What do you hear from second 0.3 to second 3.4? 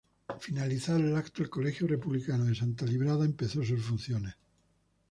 Finalizado el acto el Colegio Republicano de Santa Librada